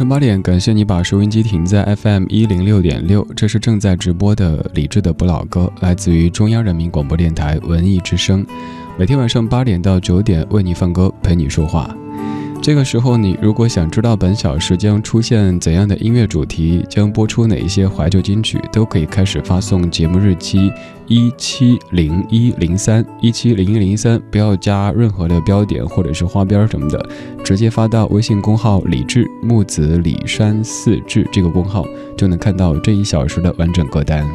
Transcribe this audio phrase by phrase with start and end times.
[0.00, 8.42] 上八点，感谢你把收音机停在 FM 一零六点六，这是正在直播的李志的不老歌，来自于中央人民广播电台文艺之声。
[8.98, 11.94] 每天晚上八点到九点为你放歌，陪你说话。
[12.62, 20.70] 这个时候，你如果想知道本小时将出现怎样的音乐主题，将播出哪一些怀旧金曲，都可以开始发送节目日期
[21.06, 27.08] 一七零一零三一七零一零三，不要加任何的标点或者是花边什么的，
[27.42, 34.28] 直接发到微信公号李志木子李山四志这个公号，就能看到这一小时的完整歌单。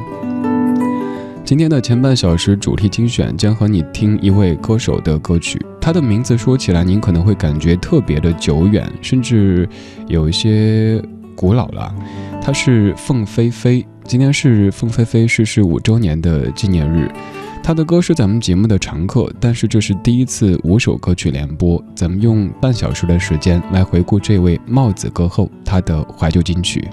[1.45, 9.69] 今天的前半小时主题精选将和你听一位歌手的歌曲，他的名字说起来您可能会感觉特别的久远，甚至
[10.07, 10.99] 有一些
[11.35, 11.93] 古老了。
[12.41, 17.07] 他是凤飞飞，今天是凤飞飞逝世五周年的纪念日。
[17.61, 26.83] 他的歌是咱们节目的常客，但是这是第一次五首歌曲联播，咱们用半小时的时间来回顾这位帽子歌后他的怀旧金曲。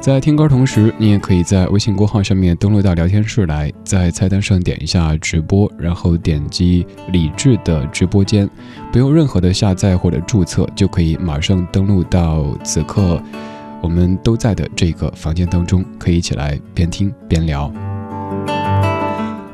[0.00, 8.48] 在听歌同时，你也可以在微信公号上面登录到聊天室来，在菜单上点一下直播，然后点击李智的直播间，
[8.90, 13.22] 不用任何的下载或者注册，就可以马上登录到此刻
[13.82, 17.70] 我们都在的这个房间当中，可以一起来边听边聊。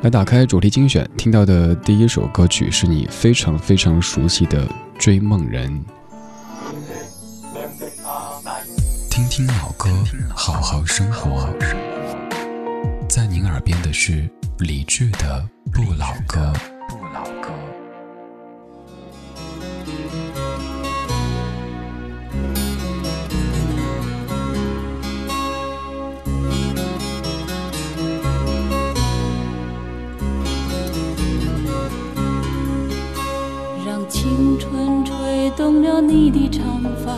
[0.03, 4.65] 来打开主题精选，听到的第一首歌曲是你非常非常熟悉的
[4.97, 5.69] 《追梦人》。
[9.17, 9.89] 听听老歌，
[10.29, 11.49] 好好生活。
[13.09, 15.43] 在您耳边的是理智的
[15.73, 16.53] 不老歌。
[16.87, 17.49] 不老歌。
[33.83, 37.17] 让青春吹动了你的长发，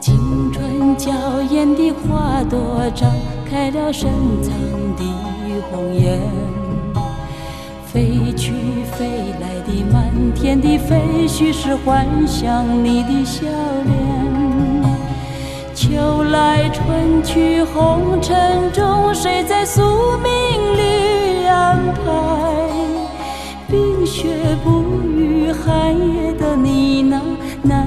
[0.00, 1.12] 青春娇
[1.50, 3.10] 艳的花朵张
[3.48, 4.10] 开了深
[4.42, 4.52] 藏
[4.96, 5.04] 的。
[5.70, 6.18] 红颜，
[7.84, 8.52] 飞去
[8.92, 9.06] 飞
[9.40, 13.46] 来的满天的飞絮是幻想你的笑
[13.84, 13.94] 脸。
[15.74, 19.82] 秋来春去红尘中，谁在宿
[20.22, 20.32] 命
[20.78, 22.00] 里安排？
[23.68, 24.28] 冰雪
[24.64, 24.82] 不
[25.14, 27.20] 语，寒夜的你那
[27.62, 27.86] 难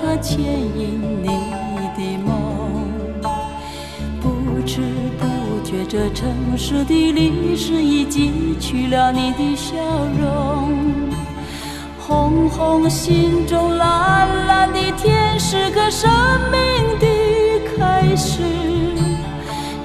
[0.00, 1.26] 它牵引你
[1.96, 2.28] 的梦，
[4.20, 4.80] 不知
[5.18, 5.26] 不
[5.64, 9.76] 觉，这城市的历史已记取了你的笑
[10.20, 10.72] 容。
[11.98, 16.10] 红红心中，蓝蓝的天，是个生
[16.50, 17.06] 命的
[17.76, 18.42] 开始。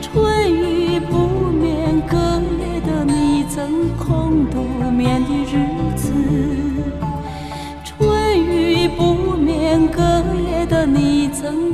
[0.02, 3.44] 春雨不眠，隔夜的你。
[3.50, 6.12] 曾空独眠的日子，
[10.74, 11.73] 的你曾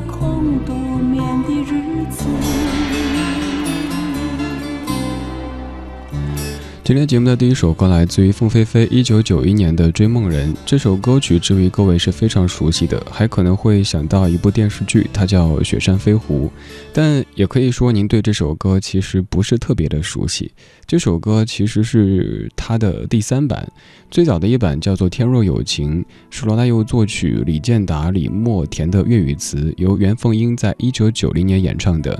[6.89, 10.51] 今天节目的第一首歌来自于凤飞飞一九九一年的《追梦人》。
[10.65, 16.47] 这首歌曲至于各位是非常熟悉的，还可能会想到一部电视剧，它叫《雪山飞狐》。
[16.91, 20.51] 但也可以说，您对这首歌其实不是特别的熟悉。
[20.87, 23.71] 这首歌其实是它的第三版，
[24.09, 26.01] 最早的一版叫做《天若有情》，
[26.31, 32.19] 是罗大佑作曲，李健达、李默填的粤语词，由袁凤英在一九九零年演唱的。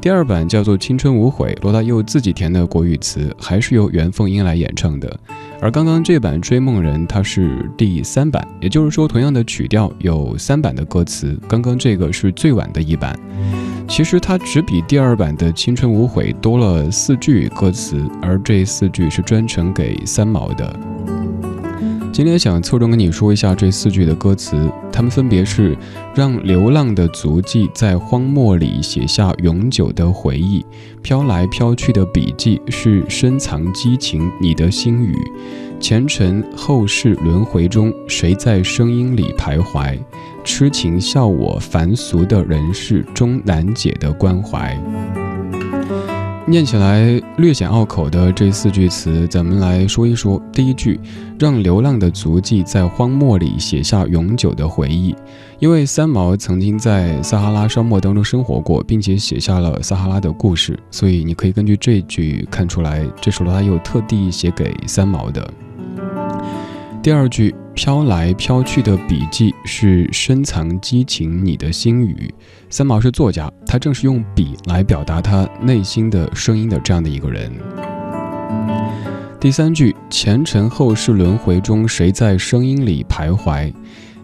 [0.00, 5.18] 第二版叫做《青春无悔》，罗大佑自己填的国语词，还是由袁凤英来演唱的。
[5.60, 11.36] 而刚刚这版《追梦人》，它是第三版，也就是说，同样的曲调有三版的歌词。
[11.48, 13.18] 刚刚这个是最晚的一版，
[13.88, 20.78] 其实它只比第二版的《青春无悔》多了四句歌词，而这四句是专程给三毛的。
[22.10, 25.76] 今天想侧重跟你说一下这四句的歌词，它们分别是：
[26.14, 30.64] 让流浪的足迹在荒漠里写下永久的回忆，
[31.00, 35.14] 飘来飘去的笔记是深藏激情你的心语，
[35.78, 39.96] 前尘后世轮回中谁在声音里徘徊，
[40.42, 44.76] 痴情笑我凡俗的人世中难解的关怀。
[46.48, 50.40] 念起来略显拗口的这四句词，咱们来说一说。
[50.50, 50.98] 第一句，
[51.38, 55.14] 让流浪的足迹在荒漠里写下永久的回忆。
[55.58, 65.52] 因为三毛曾经在撒哈拉沙漠当中生活过，并且写下了撒哈拉的故事，所以你可以根据这句看出来，这首拉又特地写给三毛的。
[67.08, 72.30] 第二句，飘来飘去的笔记是深藏激情你的心语。
[72.68, 77.50] 三毛是作家，他正是用笔来表达他内心的声音的这样的一个人。
[79.40, 83.72] 第三句，前尘后世轮回中，谁在声音里徘徊？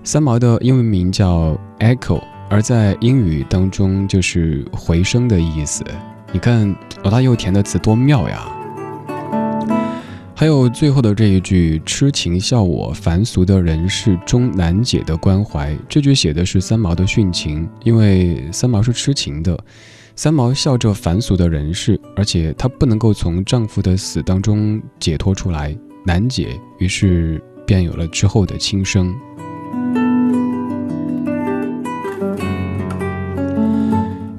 [0.03, 2.21] 三毛的英文名叫 Echo，
[2.51, 5.83] 而在英语当中就是回声的意思。
[6.33, 8.47] 你看罗大佑填的词多妙呀！
[10.37, 19.57] 还有最后的这一句“痴情笑我凡俗的人世终难解的关怀”，这句写的是三毛的殉情，因为三毛是痴情的，
[20.17, 26.49] 三毛笑这凡俗的人世，而且她不能够从丈夫的死当中解脱出来，难解，
[26.81, 29.15] 于是便有了之后的轻生。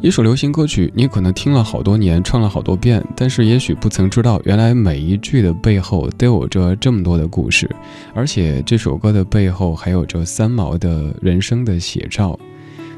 [0.05, 7.67] 一首流行歌曲，你可能听了好多年，唱了好多遍，但是也许不曾知道，原来每一句的背后都有着这么多的故事，
[8.13, 12.39] 而且这首歌的背后还有着三毛的人生的写照。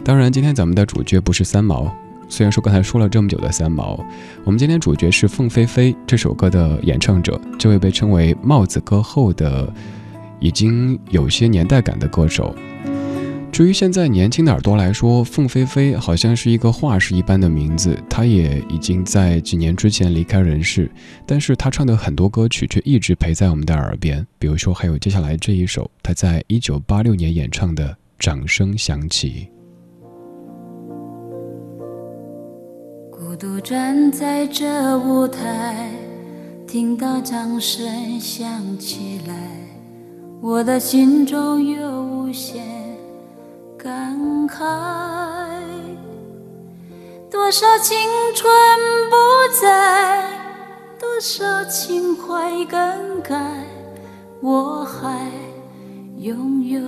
[0.04, 1.90] 当然，今天咱们的主角不是三毛，
[2.28, 3.98] 虽然说刚才说了这么久的三毛，
[4.44, 9.74] 我们今天主角是凤飞飞这首歌的演唱者，这位被称为帽子歌后的，
[10.42, 12.54] 已经有些年代感的歌手。
[13.50, 17.98] 至于现在年轻的耳朵来说，凤飞飞好像是一个化石一般的名字。
[18.08, 20.92] 她也已经在几年之前离开人世，
[21.26, 24.26] 但是她唱的很多歌曲却一直陪在我们的耳边。
[24.38, 27.90] 比如说，还有接下来这一首，她在一九八六年演唱的
[28.20, 29.48] 《掌声响起》。
[33.18, 35.90] 孤独站在这舞台，
[36.68, 39.34] 听到掌声响起来，
[40.42, 42.77] 我的心中有无限。
[43.78, 44.18] 感
[44.50, 44.58] 慨，
[47.30, 47.96] 多少青
[48.34, 48.50] 春
[49.10, 49.16] 不
[49.62, 50.28] 在，
[51.00, 53.64] 多少情怀更改，
[54.42, 55.30] 我还
[56.18, 56.82] 拥有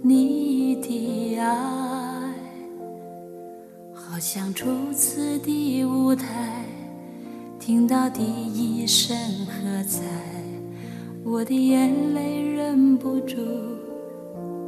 [0.00, 2.32] 你的爱。
[3.92, 6.64] 好像初次的舞台，
[7.60, 9.14] 听到第一声
[9.46, 10.02] 喝彩，
[11.24, 13.36] 我的眼泪忍不住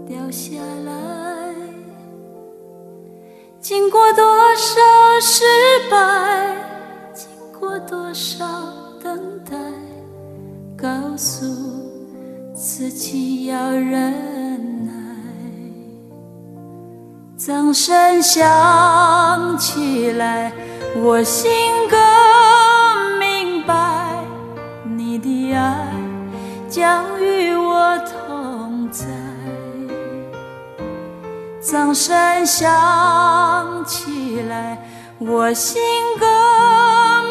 [0.06, 0.92] 掉下来。
[3.60, 4.22] 经过多
[4.54, 4.80] 少
[5.20, 5.42] 失
[5.90, 6.56] 败，
[7.14, 7.26] 经
[7.58, 8.44] 过多少
[9.02, 9.56] 等待，
[10.76, 11.46] 告诉
[12.54, 14.92] 自己要忍耐。
[17.38, 20.52] 掌声响起来，
[21.02, 21.50] 我心
[21.88, 24.22] 更明白，
[24.84, 25.88] 你的爱
[26.68, 27.13] 将
[31.64, 34.78] 掌声响起来，
[35.18, 35.80] 我心
[36.20, 36.28] 更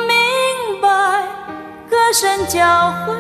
[0.08, 1.22] 明白，
[1.88, 3.14] 歌声教会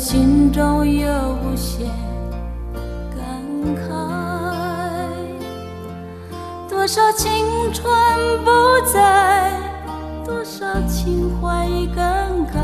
[0.00, 1.12] 心中有
[1.44, 1.86] 无限
[3.14, 3.20] 感
[3.76, 3.80] 慨。
[6.70, 7.30] 多少青
[7.70, 7.84] 春
[8.42, 8.50] 不
[8.90, 9.52] 在，
[10.24, 11.96] 多少情怀已更
[12.46, 12.58] 改，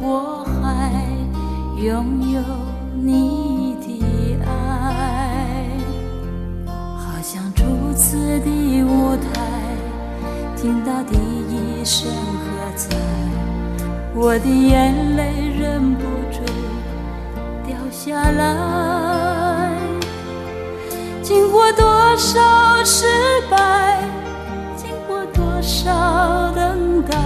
[0.00, 0.92] 我还
[1.82, 2.40] 拥有
[3.02, 4.00] 你的
[4.46, 5.66] 爱，
[6.68, 9.40] 好像初次的舞台，
[10.56, 12.96] 听到第一声喝彩，
[14.16, 16.40] 我的眼泪忍不住
[17.66, 19.72] 掉下来。
[21.20, 22.40] 经过多少
[22.84, 23.06] 失
[23.50, 23.98] 败，
[24.76, 27.18] 经过多少等待，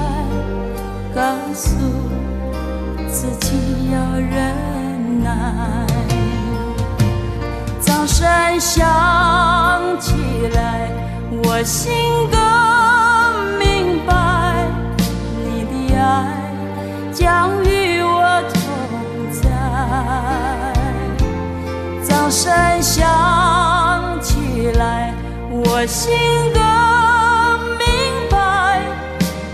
[1.15, 1.21] 告
[1.53, 1.77] 诉
[3.07, 5.87] 自己要忍耐。
[7.81, 8.27] 掌声
[8.59, 8.81] 响
[10.01, 10.15] 起
[10.55, 10.91] 来，
[11.45, 11.93] 我心
[12.31, 12.41] 更
[17.65, 18.57] 与我同
[19.33, 19.41] 在。
[22.07, 22.53] 掌声
[22.83, 25.15] 响起来，
[25.51, 26.13] 我心
[26.53, 26.61] 更
[27.79, 27.87] 明
[28.31, 28.83] 白，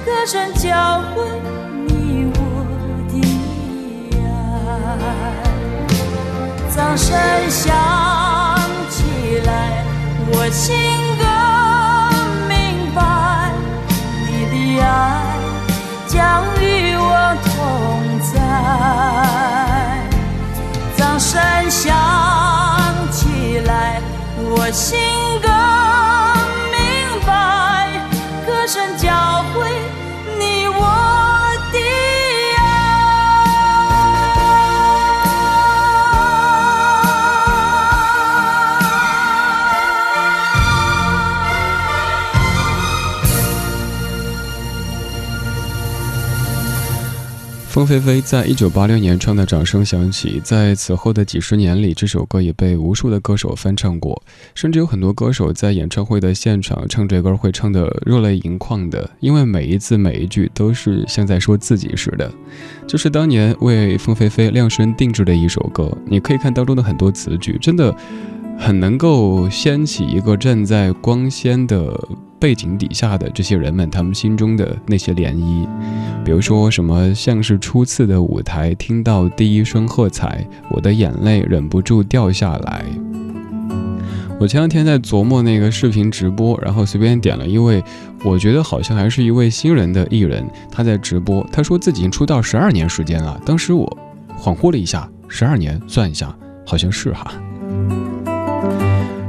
[0.04, 1.24] 歌声教会
[1.86, 2.36] 你我
[3.08, 3.14] 的
[4.18, 4.22] 爱。
[6.74, 7.08] 掌声
[7.48, 7.62] 响
[8.90, 8.96] 起
[9.46, 9.84] 来，
[10.32, 10.74] 我心
[18.35, 18.41] 在。
[20.97, 21.95] 掌声响
[23.11, 24.00] 起来，
[24.37, 24.99] 我心
[47.75, 54.23] 凤飞飞在一九八六年唱的《掌声响起》，在此后的几十年里，这首歌也被无数的歌手翻唱过，
[54.54, 62.33] 甚至有很多歌手在演唱会的现场唱这歌会唱得热泪盈眶的，因为每一字每一句都是像在说自己似的。
[62.87, 67.93] 就是当年为凤飞飞量身定制的一首歌，你可以看当中的很多词句，真的
[68.57, 71.93] 很能够掀起一个站在光鲜的
[72.44, 75.66] 背景底下的这些人们他们心中的那些涟漪。
[76.22, 82.84] 比如说什么像是初次的舞台，听到第一声喝彩，我的眼泪忍不住掉下来。
[84.38, 87.82] 我前两天在琢磨那个视频直播，然后随便点了一位，
[88.22, 93.40] 我觉得好像还是一位新人的艺人，他在直播，他说自己已经出道十二年时间了。
[93.46, 93.90] 当时我
[94.38, 96.36] 恍惚了一下，十二年算一下，
[96.66, 97.32] 好像是哈。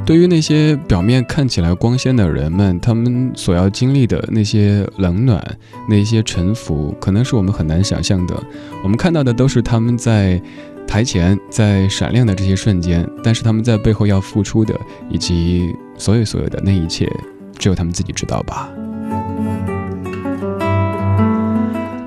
[0.06, 5.44] 对于那些表面看起来光鲜的人们，他们所要经历的那些冷暖、
[5.88, 8.40] 那些沉浮，可能是我们很难想象的。
[8.84, 10.40] 我们看到的都是他们在
[10.86, 14.78] 台前在闪亮的这些瞬间，但是他们在背后要付出的，
[15.10, 17.10] 以及所有所有的那一切，
[17.58, 18.70] 只有他们自己知道吧。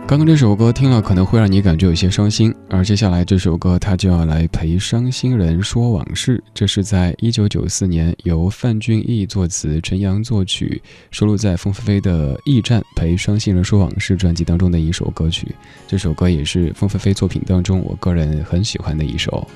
[0.10, 6.44] 刚刚这首歌听了可能会让你感觉有些伤心，而接下来这首歌它就要来陪伤心人说往事。
[6.52, 15.54] 这是在一九九四年由范俊毅作词、陈阳作曲，收录在凤飞飞的《驿站陪伤心人说往事》专辑当中的一首歌曲。
[15.88, 19.48] 这首歌也是凤飞飞作品当中我个人很喜欢的一首。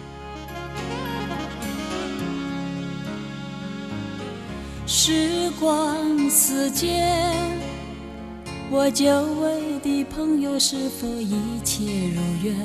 [4.86, 7.12] 时光似箭，
[8.76, 9.06] 我久
[9.40, 11.84] 违的朋友是否一切
[12.16, 12.56] 如愿？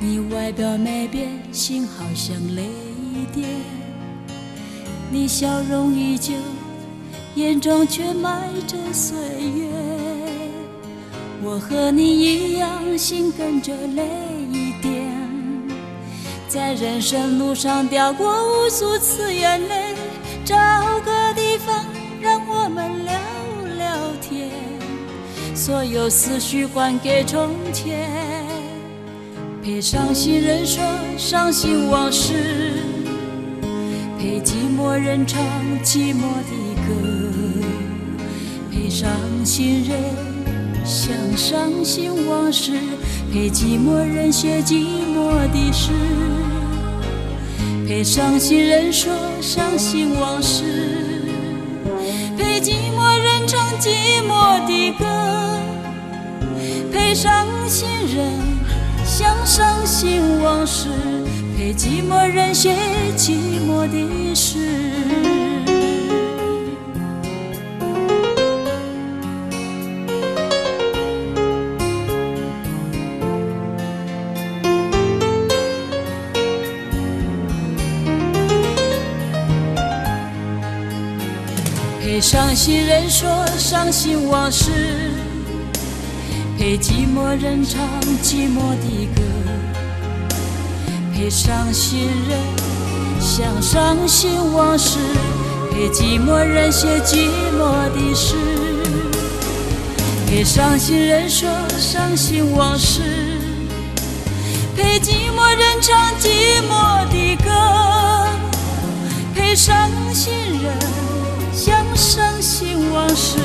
[0.00, 2.62] 你外表没变，心好像泪
[3.30, 3.46] 点。
[5.12, 6.32] 你笑容依旧，
[7.34, 9.68] 眼中却埋着岁月。
[11.42, 14.02] 我和你一样，心跟着泪
[14.80, 15.04] 点。
[16.48, 19.94] 在人生路上掉过无数次眼泪，
[20.42, 20.56] 找
[21.04, 21.84] 个地方
[22.18, 23.03] 让我们，
[25.66, 28.06] 所有思绪还给从前，
[29.62, 30.84] 陪伤心人说
[31.16, 32.34] 伤心往事，
[34.18, 35.42] 陪寂寞人唱
[35.82, 36.52] 寂寞的
[36.86, 36.92] 歌，
[38.70, 39.10] 陪伤
[39.42, 39.98] 心人
[40.84, 42.72] 想伤心往事，
[43.32, 44.84] 陪寂寞人写寂
[45.16, 45.92] 寞的诗。
[47.88, 50.62] 陪伤心人说伤心往事，
[52.36, 53.03] 陪寂寞
[53.54, 55.04] 唱寂寞的歌，
[56.92, 58.32] 陪伤心人
[59.04, 60.88] 想伤心往事，
[61.56, 62.74] 陪寂寞人写
[63.16, 65.43] 寂寞的诗。
[82.34, 84.72] 伤心人说伤心往事，
[86.58, 87.80] 陪寂寞人唱
[88.24, 89.22] 寂寞的歌，
[91.14, 92.36] 陪伤心人
[93.20, 94.98] 想伤心往事，
[95.70, 98.34] 陪寂寞人写寂寞的诗，
[100.26, 101.48] 陪伤心人说
[101.78, 103.00] 伤心往事，
[104.76, 108.26] 陪寂寞人唱寂寞的歌，
[109.36, 110.43] 陪伤心。
[112.64, 113.36] 心往事，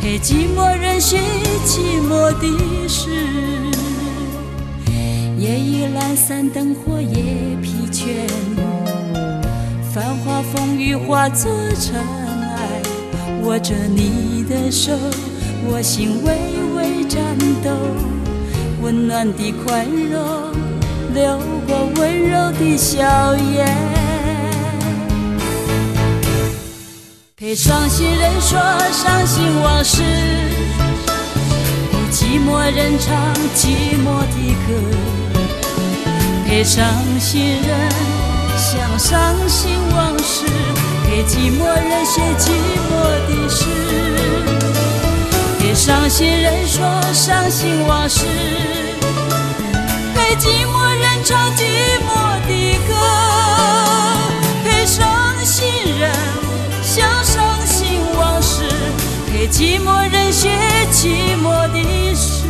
[0.00, 1.18] 陪寂寞人写
[1.66, 3.10] 寂寞的事。
[5.38, 8.26] 夜已阑珊，灯火也疲倦，
[9.92, 11.96] 繁华风雨化作尘
[12.56, 12.82] 埃。
[13.42, 14.92] 握着你的手，
[15.66, 16.32] 我心微
[16.74, 17.22] 微颤
[17.62, 17.70] 抖，
[18.80, 20.18] 温暖的宽容
[21.12, 24.01] 流过温柔的笑颜。
[27.42, 28.56] 陪伤心人说
[28.92, 30.00] 伤心往事，
[31.90, 34.72] 陪寂寞人唱寂寞的歌，
[36.46, 36.86] 陪伤
[37.18, 37.90] 心人
[38.56, 40.46] 想伤心往事，
[41.04, 42.52] 陪寂寞人写寂
[42.86, 42.92] 寞
[43.26, 43.66] 的诗。
[45.58, 48.24] 陪伤心人说伤心往事，
[50.14, 51.64] 陪寂寞人唱寂
[52.06, 52.94] 寞的歌，
[59.42, 60.48] 给寂寞人写
[60.92, 62.46] 寂寞的诗。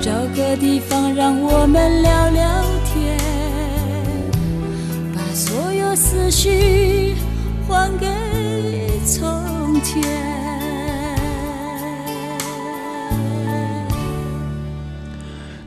[0.00, 3.18] 找个地方让我们聊聊天，
[5.14, 7.14] 把所有思绪
[7.68, 8.06] 还给
[9.04, 10.23] 从前。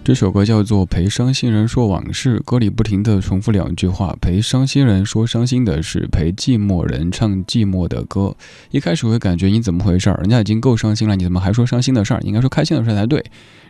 [0.07, 8.33] 这首歌叫做《陪伤心人说往事》，歌里不停地重复两句话：陪伤心人说伤心的事，陪寂寞人唱寂寞的歌。
[8.71, 10.15] 一开始会感觉你怎么回事儿？
[10.21, 12.21] 人家已经够伤心了，你怎么还说伤心的事儿？
[12.21, 13.21] 应该说开心的事儿才对。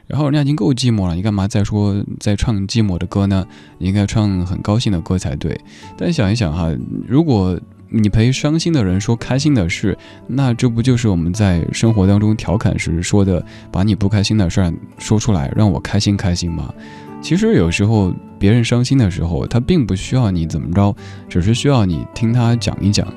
[0.06, 3.43] 然后人家已经够寂寞了，你干嘛再说再唱寂寞的歌呢？
[3.80, 5.60] 你应该唱很高兴的歌才对。
[5.97, 6.71] 但想一想哈，
[7.08, 7.60] 如果……
[7.89, 9.97] 你陪伤心的人说开心的事，
[10.28, 16.73] 那这不就是我们在生活当中调侃时说的，把你不开心的事儿说出来，让我开心开心吗？
[17.19, 20.95] 其实有时候别人伤心的时候，他并不需要你怎么着，
[21.28, 23.08] 只是需要你听他讲一讲。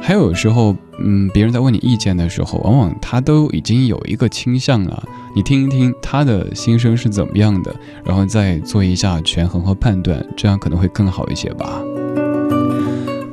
[0.00, 5.02] 还有时候，嗯，别人在问你意见的时候，往往他都已经有一个倾向了，
[5.34, 11.80] 你听一听他的心声是怎么样的，然后再做一下权衡和判断，这样可能会更好一些吧。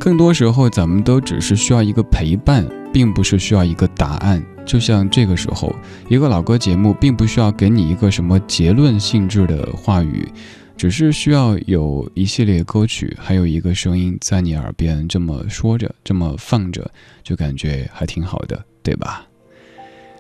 [0.04, 4.44] 更多时候，咱们都只是需要一个陪伴，并不是需要一个答案。
[4.66, 5.74] 就像这个时候，
[6.10, 10.28] 一个老歌节目，并不需要给你一个什么结论性质的话语，
[10.76, 16.92] 只是需要有一系列歌曲，还有一个声音在你耳边这么说着，这么放着，
[17.24, 19.26] 就感觉还挺好的，对吧？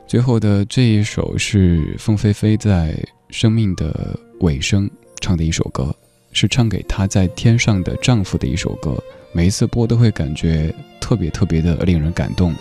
[0.08, 2.98] 最后的这一首是凤飞飞在
[3.32, 5.93] 生命的尾声唱的一首歌，
[6.34, 9.02] 是唱给她在天上的丈夫的一首歌。
[9.32, 12.54] 每一次播都会感觉特别特别的令人感动。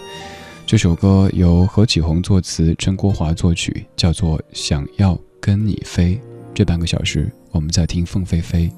[0.65, 6.15] 这首歌由何启宏作词，陈国华作曲，叫做《想要跟你飞》。
[6.55, 8.71] 这半个小时，我们在听凤飞飞。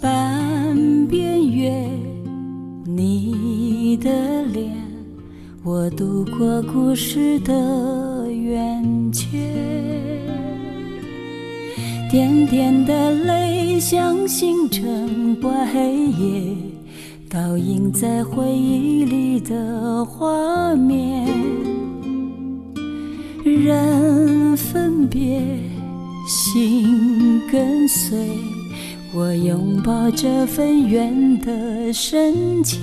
[0.00, 1.70] 半边月，
[2.84, 4.72] 你的脸，
[5.62, 8.91] 我度过故事的圆
[12.12, 16.54] 点点的泪像星辰把黑夜
[17.26, 21.26] 倒映在回忆里的画面。
[23.42, 25.40] 人分别，
[26.28, 28.28] 心跟随，
[29.14, 32.78] 我拥抱这份缘的深浅。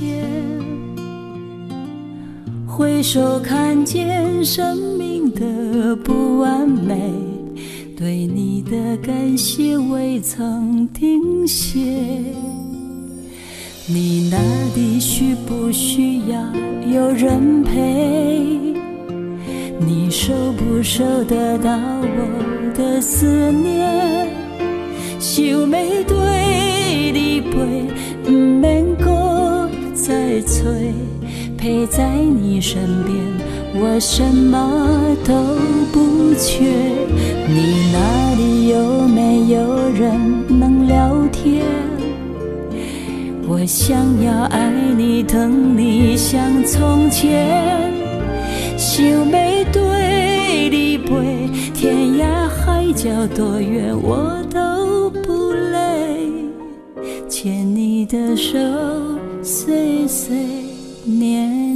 [2.66, 7.29] 回首看见生命的不完美。
[8.00, 11.82] 对你的感谢未曾停歇，
[13.88, 14.38] 你那
[14.74, 16.42] 里需不需要
[16.90, 18.74] 有人陪？
[19.86, 24.30] 你收不收得到我的思念？
[25.20, 25.68] 想要
[26.08, 30.94] 对你陪，唔免搁再催，
[31.58, 33.49] 陪在你身边。
[33.76, 35.34] 我什么都
[35.92, 36.66] 不缺，
[37.48, 40.10] 你那里有没有人
[40.48, 41.64] 能聊天？
[43.48, 47.94] 我想要爱你疼你像从前，
[48.78, 56.32] 想要对你陪天涯海角多远我都不累，
[57.30, 58.58] 牵你的手，
[59.44, 60.36] 岁岁
[61.06, 61.69] 年。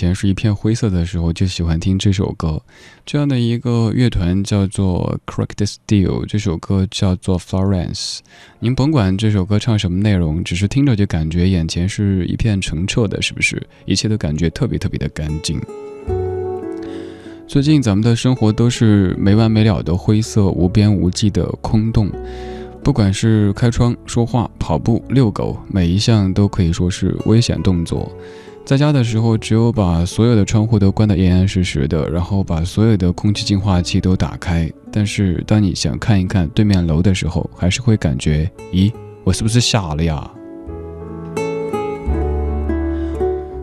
[0.00, 2.62] 前是一片灰色的时候，就喜欢听这首歌。
[3.04, 8.20] 这样的一个乐团叫做 Cracked Steel，这首歌叫做 Florence。
[8.60, 13.62] 您甭管这首歌唱什么内容，只是听着就感觉眼前是一片澄澈的，是不是？
[13.84, 15.60] 一切都感觉特别特别的干净。
[17.46, 22.10] 最近咱们的生活都是没完没了的灰色、无边无际的空洞。
[22.82, 28.10] 不管是开窗、说话、跑步、遛狗，每一项都可以说是危险动作。
[28.70, 34.70] 在家的时候，只有把所有的窗户都关得严严实实的，然后把所有的空气净化器都打开。
[34.92, 38.92] 但是，当你想看一看对面楼的时候，还是会感觉，咦，
[39.24, 40.30] 我是不是傻了呀？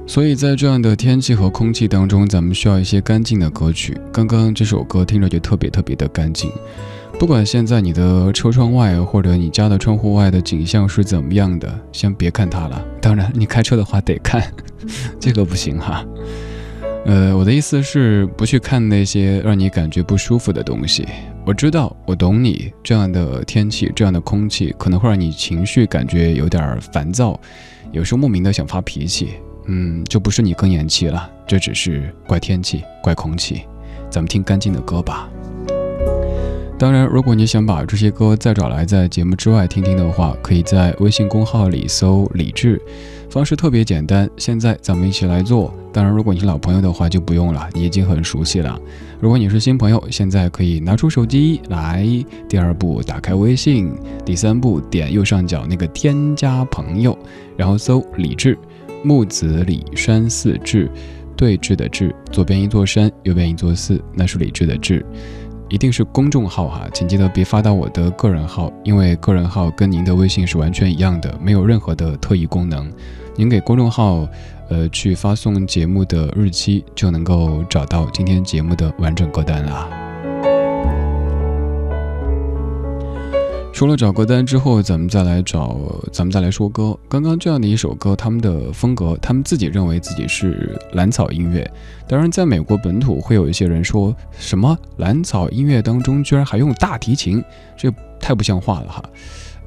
[0.06, 3.98] 所以在这样的天气和空气当中，咱们需要一些干净的歌曲。
[4.12, 6.52] 刚刚这首歌听着就特别特别的干净。
[7.20, 12.86] 不管现在你的车窗外或者你家的窗户外的景象是怎么样的，先别看它了。
[13.02, 14.42] 当然，你开车的话得看，
[15.20, 16.06] 这个不行哈。
[17.06, 21.08] 呃，我的意思是不去看那些让你感觉不舒服的东西。
[21.44, 22.72] 我知道，我懂你。
[22.84, 27.40] 这样的天气，这样的空气，可能会让你情绪感觉有点烦躁，
[27.92, 29.30] 有时候莫名的想发脾气。
[29.66, 33.64] 嗯，就不是你更年期了，这只是怪天气，怪空气。
[34.10, 35.28] 咱们听干净的歌吧。
[36.80, 42.80] 当然，如果你想把这些歌再找来在节目之外听听的话，可以在微信公号里搜“李志”。
[43.32, 45.74] 方式特别简单，现在咱们一起来做。
[45.92, 48.80] 当然，如果你是老朋友的话就不用了，你已经很熟悉了。
[49.20, 52.08] 如果你是新朋友，现在可以拿出手机来。
[52.48, 53.90] 第二步，打开微信；
[54.24, 57.18] 第三步，点右上角那个添加朋友，
[57.58, 58.56] 然后搜李志，
[59.04, 60.92] 木子李山寺志，
[61.36, 65.04] 对峙的志，左边一座山，右边一座寺，那是李志的志。
[65.70, 72.92] 一定是公众号哈，请记得别发到我的个人号，因为个人号跟您的微信是完全一样的，没有任何的特异功能。
[73.36, 74.28] 您给公众号，
[74.70, 80.07] 呃，去发送节目的日期，就能够找到今天节目的完整歌单啦。
[83.78, 85.80] 除了找歌单之后，咱们再来找，
[86.12, 86.98] 咱们再来说歌。
[87.08, 91.72] 刚刚这样的一首歌，他们的风格，他们自己认为自己是蓝草音乐。
[92.08, 97.40] 当然，在美国本土会有一些人说什么蓝草音乐当中居然还用大提琴，
[97.78, 99.04] 这太不像话了哈。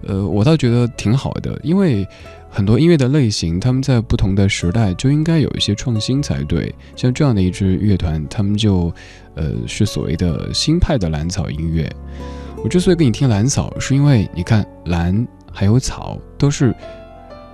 [0.09, 2.05] 呃，我倒觉得挺好的，因为
[2.51, 6.75] 很多音乐的类型，他们在不同的时代就应该有一些创新才对。
[6.97, 8.93] 像这样的一支乐团，他们就
[9.37, 11.89] 呃是所谓的新派的蓝草音乐。
[12.63, 16.75] 我之所以给你听蓝草，是因为你看蓝还有草都是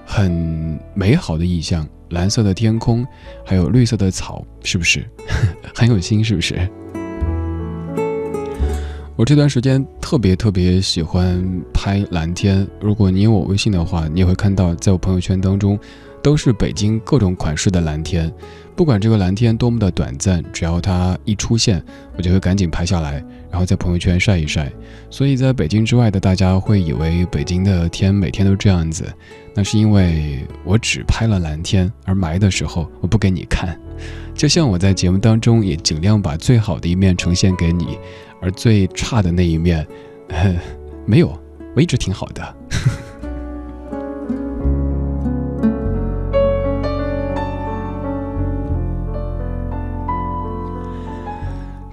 [0.05, 3.07] 很美好的意象，蓝色的天空，
[3.45, 5.09] 还有绿色的草，是不是
[5.75, 6.25] 很有心？
[6.25, 6.69] 是不是？
[9.15, 11.43] 我这段时间特别特别喜欢
[11.73, 12.67] 拍蓝天。
[12.81, 15.79] 如果你有我微信的话，你也会看到，在我朋友圈当中
[16.21, 18.31] 都是北京各种款式的蓝天。
[18.77, 21.83] 不管这个蓝天多么的短暂，只要它一出现，
[22.15, 24.71] 我就会赶紧拍下来，然后在朋友圈晒一晒。
[25.09, 29.11] 所以在北京之外的大家会以为北京的天每天都这样子，
[29.55, 33.81] 那是因为我只拍了蓝天，而霾的时候我不给你看。
[34.35, 37.99] 就像我在节目当中也尽量把最好的一面呈现给你，
[38.43, 39.87] 而最差的那一面，
[41.07, 41.33] 没有，
[41.75, 42.57] 我一直挺好的。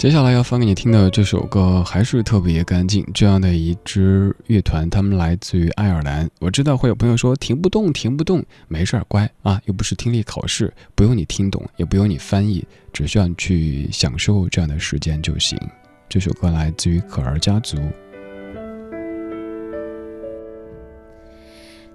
[0.04, 6.30] 接下来要放给你听的这首歌还是特别干净，这样的一支乐团，他们来自于爱尔兰。
[6.42, 15.58] 我知道会有朋友说听不懂，听不懂，没事儿，乖啊，又不是听力考试，不用你听懂，也不用你翻译，只需要你去享受这样的时间就行。
[16.10, 17.78] 这首歌来自于可儿家族。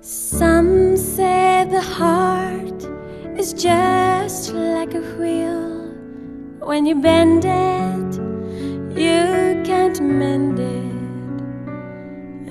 [0.00, 2.88] Some say the heart
[3.36, 5.77] is just like a wheel.
[6.68, 8.20] When you bend it,
[8.94, 11.40] you can't mend it.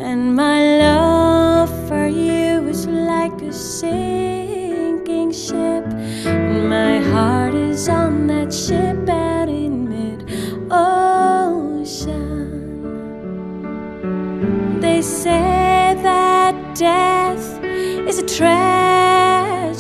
[0.02, 5.86] And my love for you is like a sinking ship.
[6.26, 10.26] And my heart is on that ship out in mid
[10.72, 12.10] ocean.
[14.82, 19.78] They say that death is a tragedy,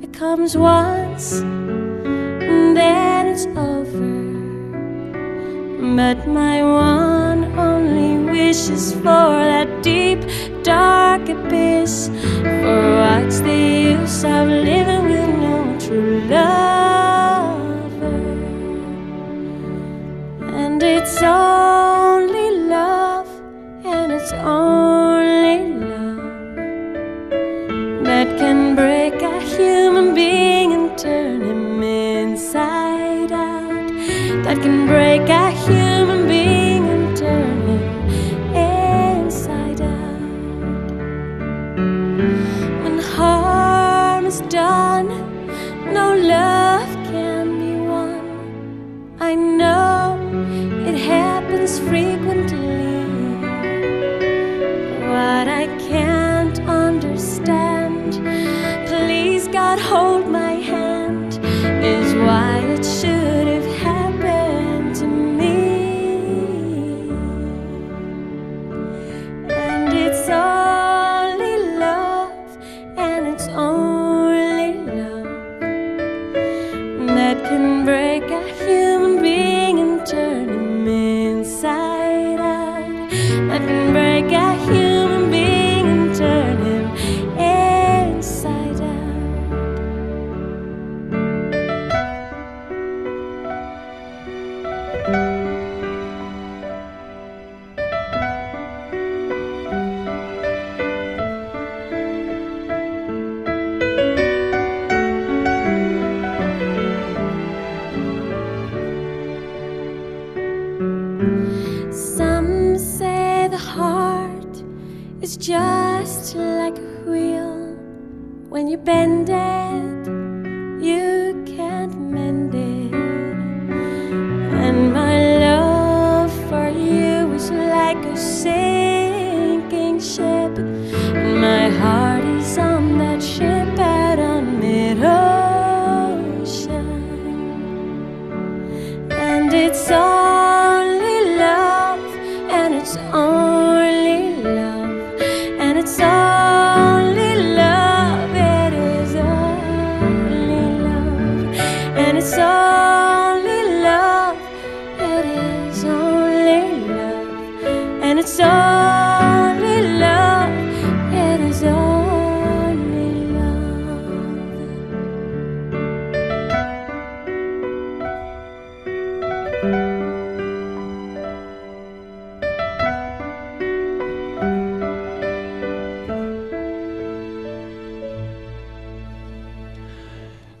[0.00, 1.42] it comes once
[2.76, 4.32] then it's over.
[5.96, 10.20] But my one only wish is for that deep,
[10.62, 12.08] dark abyss.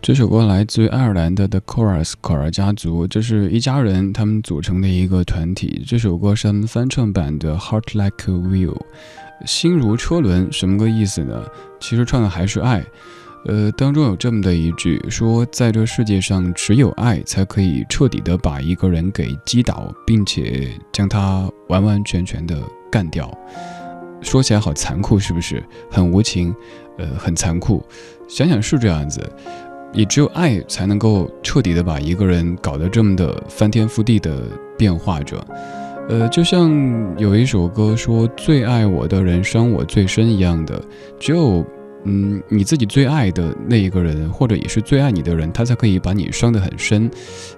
[0.02, 5.84] 这首歌来自于爱尔兰的 The Chorus 口儿家族，这是一家人，他们组成的一个团体。
[5.86, 8.74] 这首歌是他们翻唱版的《Heart Like a Wheel》，
[9.46, 11.44] 心如车轮，什么个意思呢？
[11.78, 12.84] 其实唱的还是爱。
[13.44, 22.60] 呃，当中有这么的一句，说在这世界上只有爱才可以彻底的把一个人给击倒，并且将他完完全全的
[22.90, 23.32] 干掉。
[24.20, 25.62] 说起来好残酷，是不是？
[25.88, 26.52] 很无情，
[26.98, 27.86] 呃，很残酷。
[28.28, 29.24] 想想是这样子。
[29.92, 34.42] 也只有爱才能够彻底的把一个人搞得这么的翻天覆地的
[34.76, 35.44] 变化着，
[36.08, 36.70] 呃，就像
[37.18, 40.82] 有一首歌说“最爱我的人伤我最深”一样的，
[41.20, 41.64] 只有
[42.04, 47.08] 嗯你自己最爱的那一个人，或者也是最爱你的人，他才可以把你伤得很深。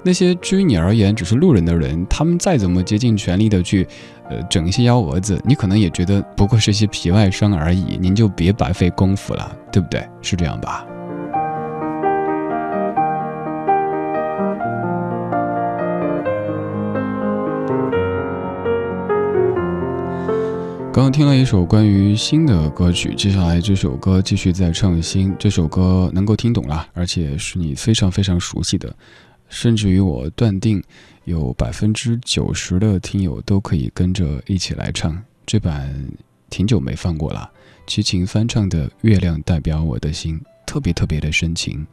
[0.02, 3.86] 那些至于你而言只是路人的人，他们再怎么竭尽全力的去
[4.28, 10.06] 呃整一些幺蛾子，你可能也觉得不过是些皮外伤而已，您就别白费功夫了，对不对？
[10.20, 10.84] 是这样吧？
[20.94, 25.34] 刚刚听了一首关于新的歌曲，接下来这首歌继续在唱新。
[25.36, 28.94] 这首歌能够听懂了，而且是你非常非常熟悉的，
[29.48, 30.80] 甚至于我断定
[31.24, 35.20] 有百分之九十的听友都可以跟着一起来唱。
[35.44, 35.92] 这版
[36.48, 37.50] 挺久没放过了，
[37.88, 41.84] 齐秦翻唱的《月亮代表我的心》，特别特别的深情，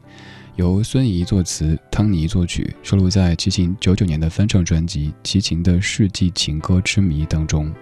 [0.54, 7.74] 由孙怡作词，汤尼作曲，收录在齐秦九九年的翻唱专辑《齐秦的世纪情歌之谜》当中。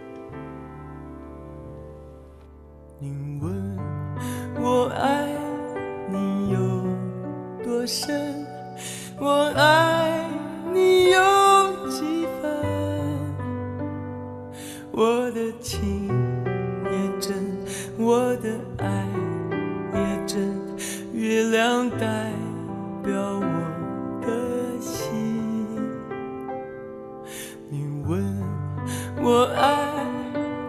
[7.93, 8.47] 深，
[9.18, 10.24] 我爱
[10.72, 11.20] 你有
[11.88, 12.49] 几分？
[14.93, 16.07] 我的情
[16.84, 17.34] 也真，
[17.99, 19.05] 我的爱
[19.93, 20.57] 也真，
[21.12, 22.30] 月亮代
[23.03, 25.74] 表我的心。
[27.68, 28.24] 你问
[29.20, 30.07] 我爱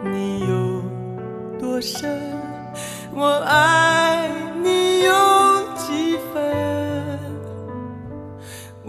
[0.06, 0.82] 你有
[1.60, 2.20] 多深，
[3.14, 4.28] 我爱
[4.64, 5.14] 你有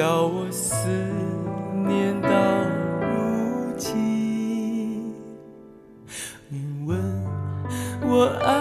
[0.00, 0.88] 叫我思
[1.86, 2.30] 念到
[3.02, 5.12] 如今。
[6.48, 6.98] 你问
[8.08, 8.59] 我爱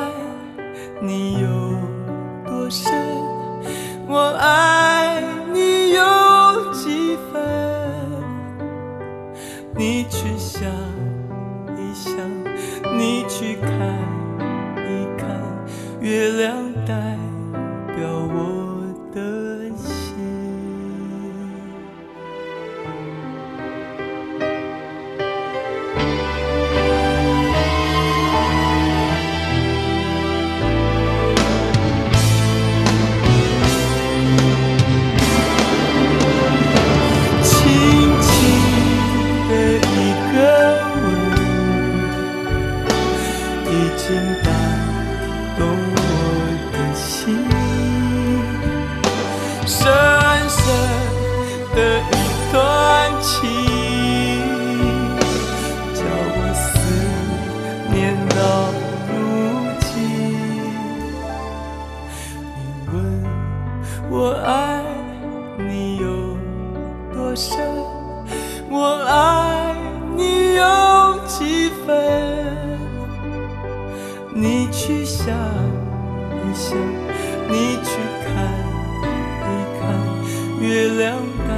[80.61, 81.55] 月亮代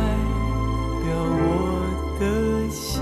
[1.01, 1.49] 表我
[2.19, 2.23] 的
[2.69, 3.01] 心。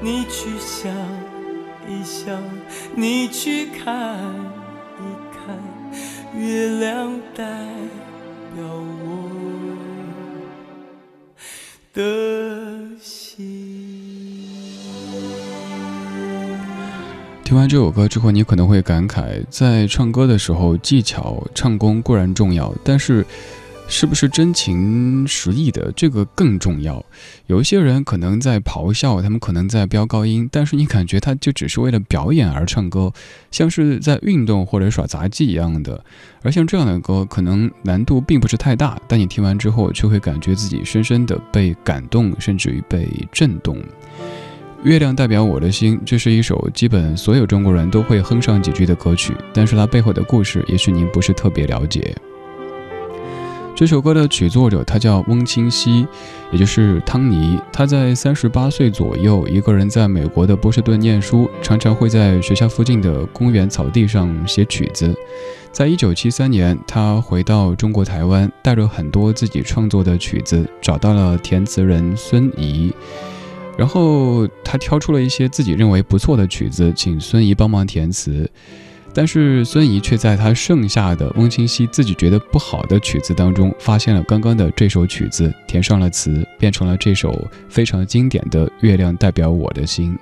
[0.00, 0.92] 你去想
[1.88, 2.42] 一想，
[2.96, 4.18] 你去看
[4.98, 5.00] 一
[5.32, 5.56] 看，
[6.36, 7.44] 月亮代
[8.54, 9.06] 表我
[11.94, 13.46] 的心。
[17.44, 23.24] 听完这首歌之后，你可能会感慨，在唱歌的时候，技巧、唱功固然重要，但是。
[23.90, 25.90] 是不是真情实意的？
[25.96, 27.02] 这个更重要。
[27.46, 33.12] 有一些人可能在咆哮，他们可能在飙高音，但是你感觉他就只是为了表演而唱歌，
[33.50, 36.04] 像是在运动或者耍杂技一样的。
[36.42, 43.78] 而像这样的歌，可能难度并不是太大，但你听完之后却会感觉自己深深的被感动，甚至于被震动。
[44.84, 52.14] 月亮代表我的心，这是一首基本所有中国人都会哼上几句的歌曲，但是它背后的故事，也许您不是特别了解。
[53.78, 56.04] 这首歌的曲作者他叫翁清溪，
[56.50, 57.56] 也就是汤尼。
[57.72, 65.14] 他在三十八岁左右，一个人在美国的波士顿念书，常常会在学校附近的公园草地上写曲子。
[65.70, 72.92] 在一九七三年，他回到中国台湾，带着很多自己创作的曲子，找到了填词人孙怡，
[73.76, 78.50] 然后他挑出了一些自己认为不错的曲子，请孙怡帮忙填词。
[79.18, 90.14] 但是孙怡却在他剩下的翁清溪自己觉得不好的曲子当中，发现了刚刚的这首曲子，填上了词，变成了这首非常经典的《月亮代表我的心》。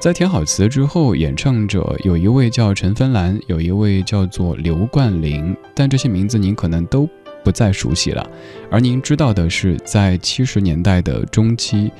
[0.00, 7.06] 在填好词之后，演唱者有一位叫陈芬兰，有一位叫做刘冠霖，但这些名字您可能都
[7.44, 8.26] 不再熟悉了。
[8.70, 11.92] 而您知道的是，在七十年代的中期，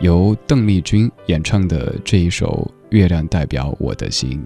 [0.00, 4.44] 由邓丽君演唱的这一首《月亮代表我的心》。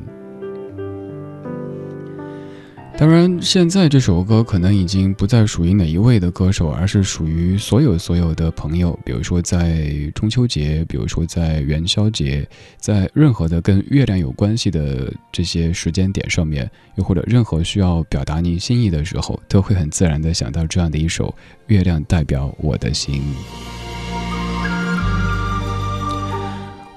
[2.98, 8.98] 当然，现在这首歌可能已经不再属于哪一位的歌手，而是属于所有所有的朋友。
[9.04, 12.44] 比如说在中秋节，比如说在元宵节，
[12.76, 21.28] 在任何的跟月亮有关系的这些时间点上面，又或者任何需要表达你心意的时候，都会很自然的想到这样的一首
[21.68, 23.22] 《月亮代表我的心》。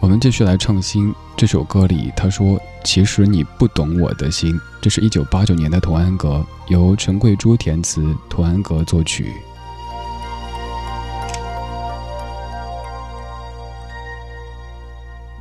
[0.02, 6.30] 我们继续来唱新这首歌里，他说：“其实你不懂我的心。”这是一九八九年的《童安格》，
[6.70, 9.32] 由陈桂珠填词，童安格作曲。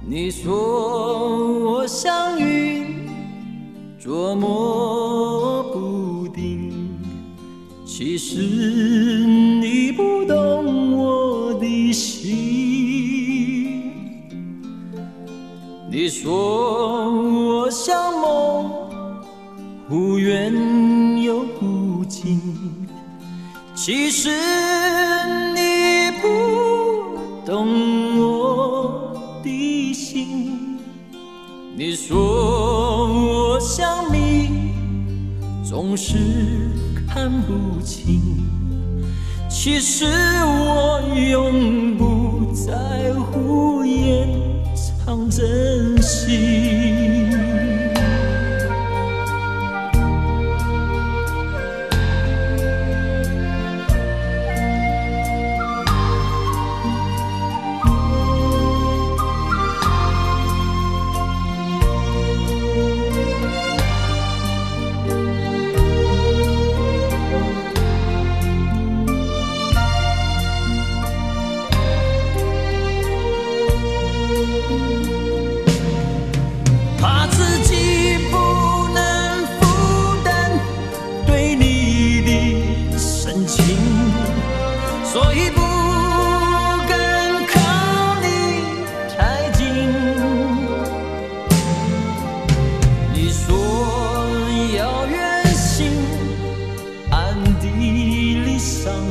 [0.07, 3.09] 你说我像云，
[3.99, 6.71] 捉摸不定，
[7.87, 12.40] 其实你不懂我的心。
[16.03, 18.71] 你说我像梦。
[19.87, 20.51] 忽远
[21.21, 22.41] 又忽近，
[23.75, 24.31] 其实
[25.55, 29.13] 你不懂我
[29.45, 30.79] 的心。
[31.77, 32.17] 你说
[33.13, 34.49] 我像谜，
[35.63, 36.17] 总是
[37.07, 38.23] 看不清，
[39.51, 40.07] 其实
[40.47, 43.80] 我永不在乎
[45.31, 46.80] 珍惜。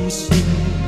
[0.10, 0.79] 心。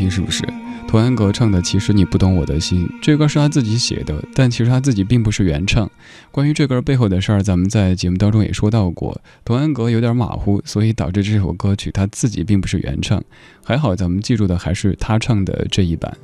[0.00, 0.42] 听，是不是？
[0.88, 5.88] 童安格唱的《其实你不懂我的心》，这歌是他自己写的，但其实他自己并不是原唱。
[6.32, 9.20] 关于这歌背后的事儿，咱们在节目当中也说到过。
[9.44, 13.22] 童安格有点马虎，所以导致这首歌曲他自己并不是原唱。
[13.62, 16.16] 还好，咱们记住的还是他唱的这一版。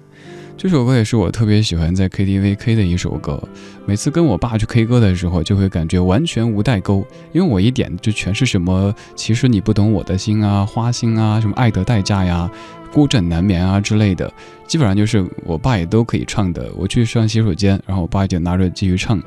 [0.58, 3.38] 这首歌也是我特别喜欢在 KTV K 的一首歌。
[3.84, 12.50] 每次跟我爸去 K 歌的时候，就会感觉完全无代沟，因为我一点就全是什么“其实你不懂我的心”啊、“花心”啊、什么“爱的代价”呀。
[12.90, 14.32] 孤枕难眠啊之类的，
[14.66, 16.72] 基本上就是我爸也都可以唱的。
[16.74, 19.22] 我去上洗手间，然后我爸就拿着继续唱。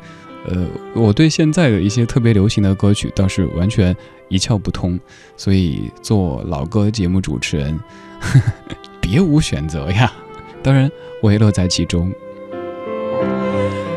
[0.47, 0.65] 呃，
[0.95, 3.95] 我对现在的一些特别流行的歌曲倒是完全
[4.29, 4.99] 一窍不通，
[5.37, 7.79] 所以做老歌节目主持人，
[8.99, 10.11] 别无选择呀。
[10.61, 10.91] 当然，
[11.21, 12.11] 我也乐在其中。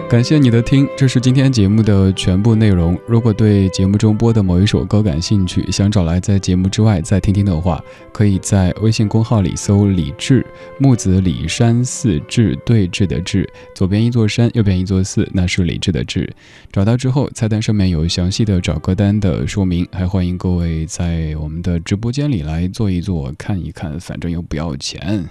[0.09, 2.99] 感谢你的听，这是今天节目的全部内容。
[3.07, 7.83] 如果对节目中播的某一首歌感兴趣，想找来在节目之外再听听的话，
[8.13, 10.47] 可以在微信公号里搜“李志
[10.79, 16.31] 木子李山寺志对峙的志”，左边一座山，右边一座寺，那是李志的志。
[16.71, 25.27] 找到之后，菜单上面有详细的找歌单的说明，还欢迎各位在我们的直播间里来坐一坐，看一看，反正又不要钱。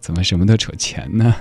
[0.00, 1.34] 怎么什么都扯钱呢？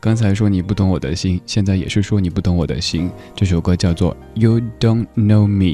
[0.00, 3.10] 刚才说你不懂我的心，现在也是说你不懂我的心。
[3.34, 5.64] 这首歌叫做《You Don't Know Me》。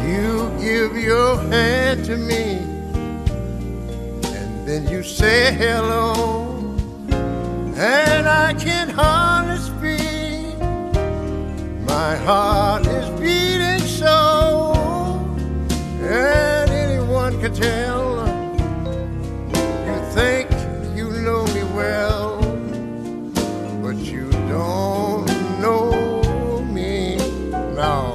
[0.00, 2.58] You give your hand to me,
[4.22, 6.64] and then you say hello,
[7.76, 10.56] and I can hardly speak.
[11.86, 13.67] My heart is beating
[17.50, 18.26] tell
[19.86, 20.50] you think
[20.94, 22.40] you know me well,
[23.82, 25.26] but you don't
[25.60, 27.16] know me
[27.74, 28.12] now.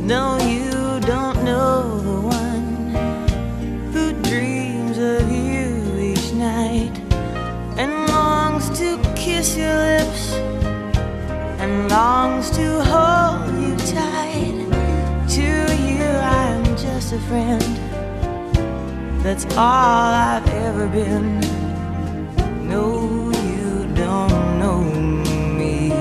[0.00, 0.38] No,
[17.28, 17.62] friend.
[19.24, 21.40] That's all I've ever been.
[22.68, 24.80] No, you don't know
[25.58, 25.92] me.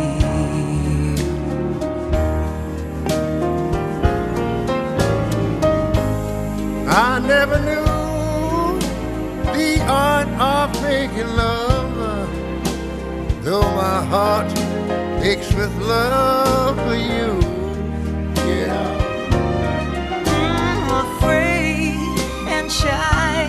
[6.88, 7.86] I never knew
[9.57, 12.30] the art of making love,
[13.43, 14.51] though my heart
[15.23, 17.64] aches with love for you.
[22.82, 23.47] Shy.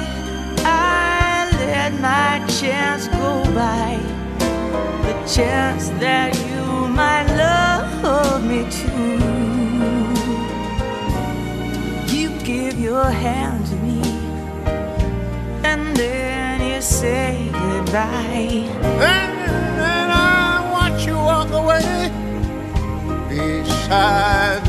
[0.65, 3.99] I let my chance go by.
[5.07, 9.19] The chance that you might love me too.
[12.15, 14.01] You give your hand to me,
[15.71, 18.69] and then you say goodbye.
[19.13, 19.35] And
[19.81, 22.11] then I watch you walk away
[23.29, 24.63] beside